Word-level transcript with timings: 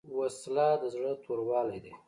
وسله 0.19 0.69
د 0.81 0.83
زړه 0.93 1.11
توروالی 1.23 1.79
دی 1.83 1.93